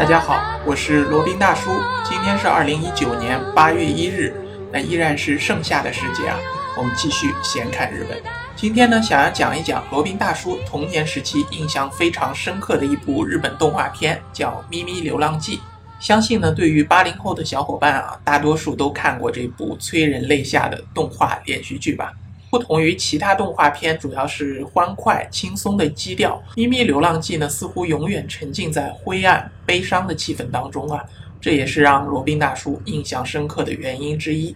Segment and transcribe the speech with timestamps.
[0.00, 1.70] 大家好，我是罗宾大叔。
[2.08, 4.34] 今天是二零一九年八月一日，
[4.72, 6.38] 那依然是盛夏的时节啊。
[6.78, 8.18] 我们继续闲侃日本。
[8.56, 15.58] 今天呢，想要讲一讲罗宾大叔童年时期印象非常深刻的一部日本动画片，叫《咪咪流浪记》。
[16.00, 22.10] 相信呢，对于八零后的小伙伴啊，大多数都看过这部催人泪下的动画连续剧吧。
[22.50, 31.04] 不同于其他动画片，主要是欢快轻松的基调，《咪咪流浪记》呢，似乎永远沉浸在灰暗悲伤的气氛当中啊。
[31.40, 34.54] 这也是让罗宾大叔印象深刻的原因之一。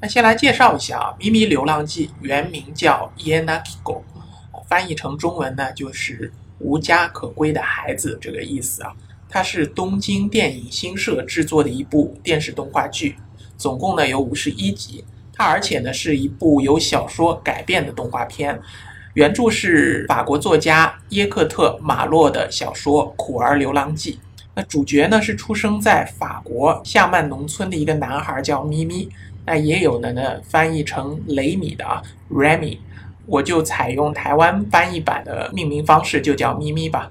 [0.00, 4.00] 那先来介绍一下啊，《咪咪流浪记》原名叫《Yenakiko》，
[4.66, 8.90] 翻译成中文呢就是“无家可归的孩子”这个意思啊。
[9.28, 13.16] 它是东京电影新社制作的一部电视动画剧，
[13.58, 15.04] 总共呢有五十一集。
[15.34, 18.58] 它而且呢是一部由小说改编的动画片，
[19.14, 24.12] 原著是法国作家耶克特马洛的小说《苦儿流浪记》。
[24.54, 29.08] 那主角呢是出生在法国夏曼农村的一个男孩，叫咪咪。
[29.44, 32.78] 那也有的呢翻译成雷米的啊，Remy。
[33.26, 37.10] 我就采用台湾翻译版的命名方式，就叫咪咪吧。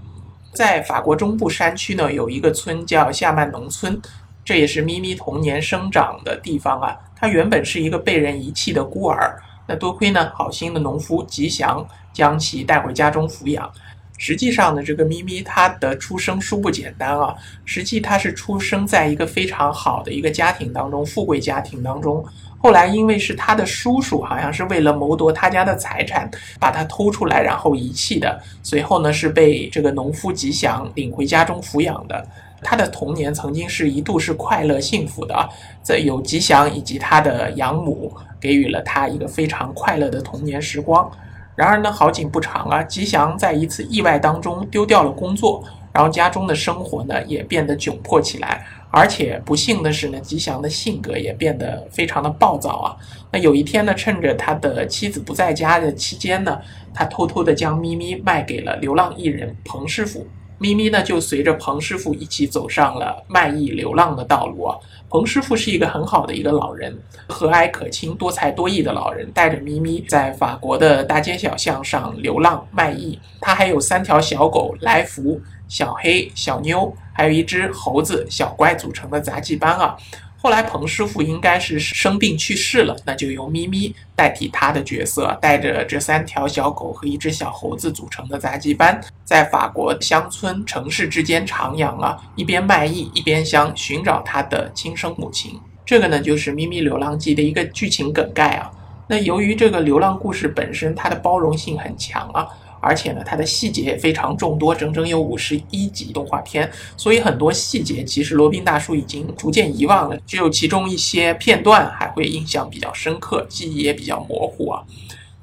[0.54, 4.00] 在法国中部山区呢，有一个村叫夏曼农村，
[4.46, 6.98] 这也是咪咪童年生长的地方啊。
[7.16, 13.72] 他原本是一个被人遗弃的孤儿，那多亏呢好心的农夫吉祥将其带回家中抚养。
[14.18, 17.34] 实际上呢，这个咪咪它的出生殊不简单啊。
[17.66, 22.24] 实际它是出生在一个非常好的一个家庭当中，富贵家庭当中。
[22.60, 28.42] 后来因为是他的叔叔，好像是为了谋夺他家的财产，把他偷出来，然后遗弃的。
[28.62, 32.26] 随后呢，是被这个农夫吉祥领回家中抚养的。
[32.64, 35.50] 他的童年曾经是一度是快乐幸福的，
[35.84, 41.12] 这有吉祥以及他的养母给予了他一个非常快乐的童年时光。
[41.56, 48.66] 然而呢，好景不长啊，吉祥在一次意外当中丢掉了工作，然后家中的生活呢也变得窘迫起来。
[48.90, 52.96] 而且不幸的是呢，吉祥的性格也变得非常的暴躁啊。
[53.32, 56.60] 那有一天呢，趁着他的妻子不在家的期间呢，
[56.94, 60.26] 他偷偷的将咪咪卖给了流浪艺人彭师傅。
[60.64, 64.78] 咪咪呢就随着彭师傅一起走上了卖艺流浪的道路啊。
[65.10, 66.98] 彭师傅是一个很好的一个老人，
[67.28, 73.20] 和蔼可亲、多才多艺的老人，带着咪咪在法国的大街小巷上流浪卖艺。
[73.42, 75.42] 他还有三条小狗来福。
[75.70, 79.98] 小黑、小妞，还有一只猴子小乖组成的杂技班啊。
[80.44, 95.58] 后来彭师傅应该是生病去世了，那就由咪咪代替他的角色，带着这三条小狗和一只小猴子组成的杂技班，在法国乡村、城市之间徜徉啊，一边卖艺，一边想寻找他的亲生母亲。
[95.86, 98.70] 这个呢，就是《咪咪流浪记》的一个剧情梗概啊。
[99.08, 102.50] 那由于这个流浪故事本身，它的包容性很强啊。
[102.84, 114.84] 而且呢，它的细节也非常众多，整整有五十一集动画片，所以很多细节其实罗宾大叔已经逐渐遗忘了，只有其中一些片段还会印象比较深刻，记忆也比较模糊啊。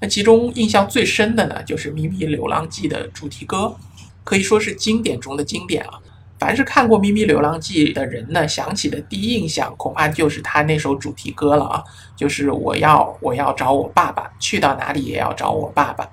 [0.01, 3.75] 那其中印象最深的呢，就是《咪咪流浪记》的主题歌，
[4.23, 5.99] 可以说是经典中的经典啊。
[6.39, 11.85] 凡是看过《咪咪流浪记》的人呢，想起的第一印象恐怕就是他那首主题歌了啊，
[12.17, 16.09] 就是我要我要找我爸爸，去到哪里也要找我爸爸。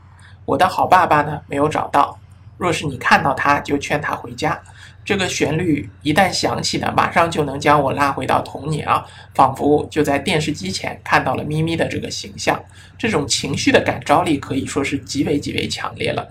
[0.47, 2.17] 我的好爸爸呢，没有找到。
[2.57, 4.57] 若是你看到他，就劝他回家。
[5.03, 9.05] 这个旋律一旦响起呢，马上就能将我拉回到童年啊，
[9.35, 12.57] 仿佛就在电视机前看到了咪咪的这个形象。
[12.97, 16.25] 这种情绪的感召力可以说是极为极为强烈了。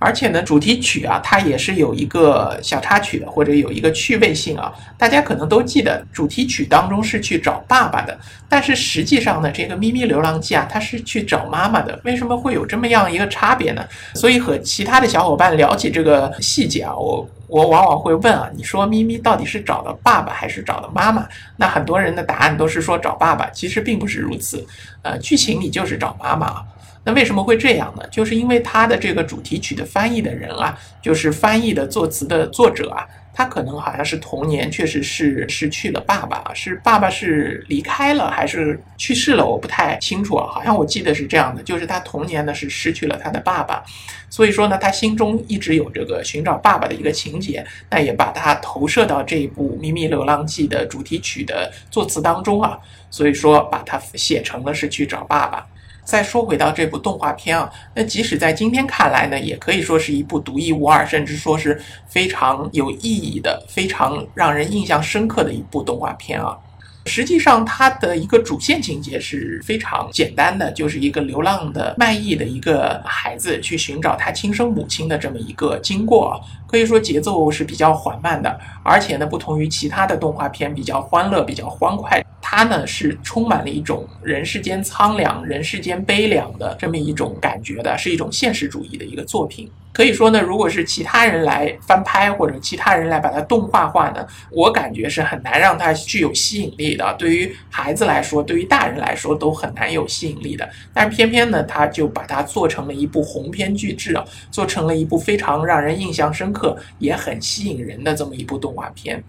[0.00, 4.72] 而且呢，主题曲啊，它也是有一个小插曲的，或者有一个趣味性啊。
[4.96, 12.00] 大家可能都记得，主题曲当中是去找爸爸的，但是实际上呢，这个《咪咪流浪记》啊，它是去找妈妈的。
[12.02, 13.84] 为什么会有这么样一个差别呢？
[14.14, 21.28] 所以和其他的小伙伴聊起这个细节啊，我我往往会问啊，你说咪咪到底是找的爸爸还是找的妈妈？
[21.58, 24.66] 那很多人的答案都是说找爸爸，其实并不是如此。
[25.02, 26.64] 呃，剧情里就是找妈妈。
[27.04, 28.06] 那为什么会这样呢？
[28.10, 40.46] 就是因为他的这个主题曲的翻译的人啊，就是翻译的作词的作者啊，他可能好像是童年确实是失去了爸爸，是爸爸是离开了还是去世了，我不太清楚啊。
[40.52, 43.82] 好像我记得是这样的，就是他童年呢是失去了他的爸爸，
[44.28, 52.78] 所以说呢，他心中一直有这个寻找爸爸的一个情节，那也把它投射到这一部《秘密流浪记》的主题曲的作词当中啊，
[53.10, 55.66] 所以说把它写成了是去找爸爸。
[56.10, 66.58] 再说回到这部动画片啊，那即使在今天看来呢，也可以说是一部独一无二，甚至说是非常有意义的、非常让人印象深刻的一部动画片啊。
[67.06, 76.40] 实际上，它的一个主线情节是非常简单的，就是一个流浪的卖艺的一个孩子去寻找他亲生母亲的这么一个经过。
[76.66, 82.24] 可以说节奏是比较缓慢的，而且呢，不同于其他的动画片，比较欢乐、比较欢快。
[82.40, 89.70] 它呢是充满了一种人世间苍凉、人世间悲凉的这么一种感觉的，是一种现实主义的一个作品。
[90.00, 97.14] 所以说呢，如果是其他人来翻拍或者其他人来把它动画化呢，我感觉是很难让它具有吸引力的。
[97.18, 100.66] 对于孩子来说，对于大人来说都很难有吸引力的。
[100.94, 109.22] 但是偏偏呢，他就把它做成了一部鸿篇巨制啊，做成了一部非常让人印象深刻、也很吸引人的这么一部动画片。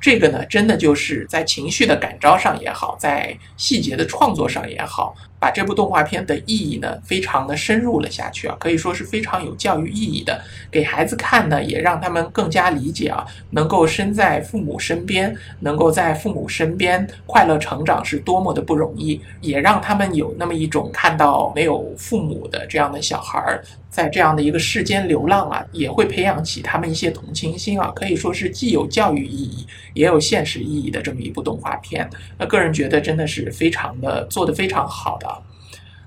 [0.00, 5.14] 这个呢，真的就是在情绪的感召上也好，在细节的创作上也好。
[5.44, 10.40] 把这部动画片的意义呢，非常的深入了下去啊，可以说是非常有教育意义的。
[10.70, 32.08] 给孩子看呢，也让他们更加理解啊，能够身在父母身边，能够在父母身边快乐成长是多么的不容易，也让他们有那么一种看到没有父母的这样的小孩儿在这样的一个世间流浪啊，也会培养起他们一些同情心啊，可以说是既有教育意义，也有现实意义的这么一部动画片。
[32.38, 35.33] 那个人觉得真的是非常的做得非常好的。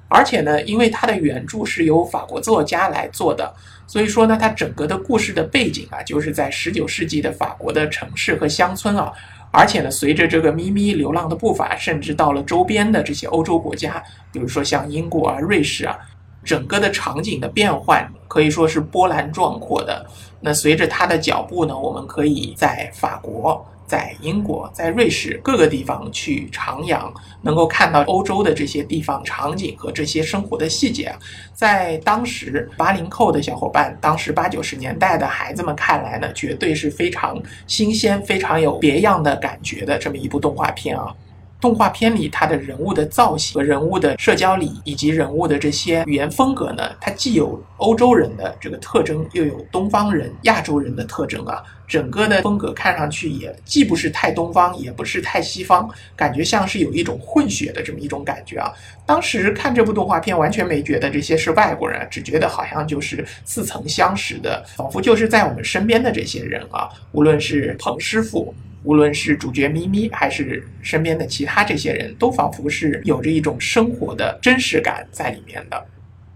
[0.10, 3.54] 而且呢，因为它的原著是由法国作家来做的，
[3.86, 9.12] 所以说呢，它整个的故事的背景啊，就是在十九世纪的法国的城市和乡村啊。
[9.52, 15.98] 而且呢，随着这个咪咪流浪的步伐，甚至到了周边的这些欧洲国家，比如说像英国啊、瑞士啊，
[16.44, 20.06] 整个的场景的变换可以说是波澜壮阔的。
[20.42, 23.66] 那随着他的脚步呢，我们可以在法国。
[23.88, 27.12] 在英国，在瑞士各个地方去徜徉，
[27.42, 31.18] 能够看到欧洲的这些地方场景和这些生活的细节啊，
[31.54, 41.16] 在当时八零后的小伙伴，当时八九十年代的孩子们看来呢，绝对是非常新鲜、非常有别样的感觉的这么一部动画片啊。
[41.60, 51.64] 动画片里，它的人物的造型和人物的社交礼以及人物的这些语言风格呢，它既有欧洲人的这个特征，又有东方人、亚洲人的特征啊。
[51.88, 58.74] 整个的风格看上去也既不是太东方，也不是太西方，感觉像是有一种混血的这么一种感觉啊。
[59.06, 66.90] 当时看这部动画片，完全没觉得这些是外国人，只觉得好像就是似曾相识的，仿佛就是在我们身边的这些人啊。
[67.14, 68.54] 无论是彭师傅。
[68.88, 75.86] 无论是主角咪咪，还是身边的其他这些人，都仿佛是有着一种生活的真实感在里面的。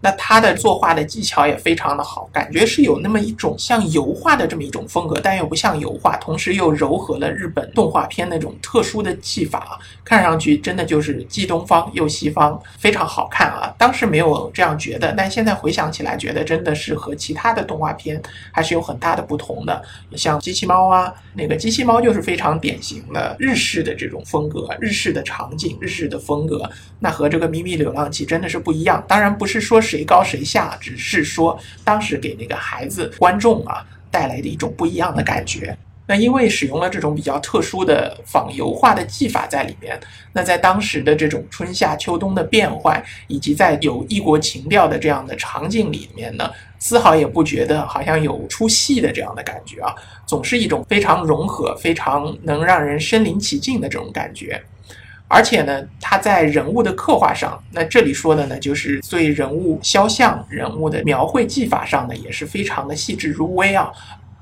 [0.01, 13.71] 那他的作画的技巧也非常的好，感觉是有那么一种像油画的这么一种风格，但又不像油画，同时又糅合了日本动画片那种特殊的技法，看上去真的就是既东方又西方，非常好看啊！
[13.77, 18.19] 当时没有这样觉得，但现在回想起来，觉得真的是和其他的动画片
[18.51, 19.79] 还是有很大的不同的。
[20.15, 26.67] 像机器猫啊，那个机器猫就是非常典型的日式的这种风格，日式的场景，日式的风格，
[26.97, 29.03] 那和这个咪咪流浪记真的是不一样。
[29.07, 29.90] 当然不是说是。
[29.91, 35.77] 谁高谁下，只是说当时给那个孩子观众啊带来的一种不一样的感觉。
[36.07, 39.97] 那因为使用了这种比较特殊的仿油画的技法在里面，
[40.33, 49.95] 那在当时的这种春夏秋冬的变换，以及在有异国情调的这样的场景里面呢，丝毫也不觉得好像有出戏的这样的感觉啊，
[50.25, 54.61] 总是一种非常融合、非常能让人身临其境的这种感觉。
[55.31, 63.89] 而且呢，他在人物的刻画上，那这里说的呢，就是对人物肖像、人物的描绘技法上呢，也是非常的细致入微啊。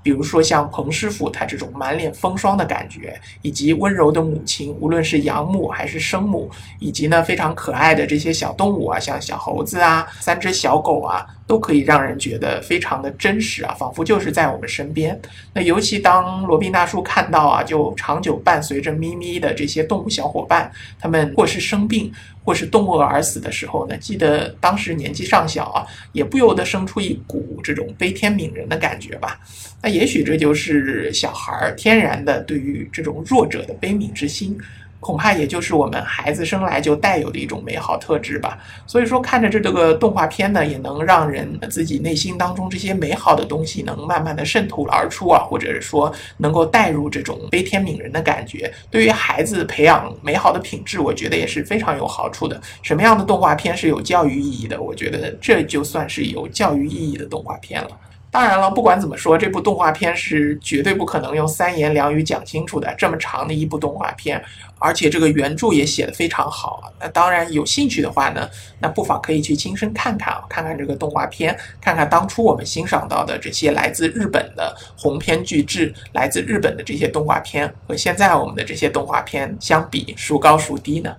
[0.02, 15.20] 比如说像彭师傅他这种满脸风霜的感觉，以及温柔的母亲，无论是养母还是生母，以及呢非常可爱的这些小动物啊，像小猴子啊、三只小狗啊，都可以让人觉得非常的真实啊，仿佛就是在我们身边。
[15.52, 22.14] 那尤其当罗宾大叔看到啊，就长久伴随着咪咪的这些动物小伙伴，他们或是生病。
[22.42, 29.40] 或是冻饿而死的时候呢，记得当时年纪尚小啊，也不由得生出一股这种悲天悯人的感觉吧。
[29.84, 34.58] 那也许这就是小孩儿天然的对于这种弱者的悲悯之心。
[35.00, 38.58] 恐怕也就是我们孩子生来就带有的一种美好特质吧。
[38.86, 48.72] 所以说，看着这这个动画片呢，也能让人自己内心当中这些美好的东西能慢慢的渗透而出啊，或者说能够带入这种悲天悯人的感觉。
[48.90, 52.60] 对于孩子培养美好的品质，我觉得也是非常有好处的。
[52.82, 54.82] 什么样的动画片是有教育意义的？
[54.82, 57.90] 我觉得这就算是有教育意义的动画片了。
[58.32, 62.94] 当然了，不管怎么说，这部动画片是绝对不可能用三言两语讲清楚的。
[62.96, 64.40] 这么长的一部动画片，
[64.78, 66.94] 而且这个原著也写得非常好。
[67.00, 68.48] 那当然，有兴趣的话呢，
[68.80, 81.16] 那不妨可以去亲身看看啊，看看这个动画片，看看当初我们欣赏到的这些来自日本的鸿篇巨制，来自日本的这些动画片，和现在我们的这些动画片相比，孰高孰低呢？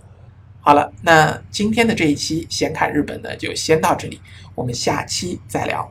[0.60, 4.20] 好了，那今天的这一期闲侃日本呢，就先到这里，
[4.54, 5.90] 我们下期再聊。